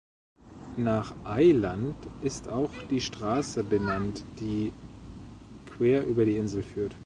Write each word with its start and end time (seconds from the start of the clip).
Nach 0.77 1.13
Eiland 1.25 1.95
ist 2.23 2.49
auch 2.49 2.71
die 2.89 3.01
Straße 3.01 3.63
benannt, 3.63 4.23
die 4.39 4.73
quer 5.75 6.07
über 6.07 6.25
die 6.25 6.37
Insel 6.37 6.63
führt. 6.63 6.95